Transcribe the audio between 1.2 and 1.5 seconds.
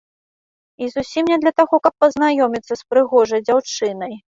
не